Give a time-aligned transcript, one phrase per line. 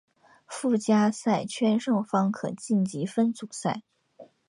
[0.47, 3.83] 附加赛圈胜方可晋级分组赛。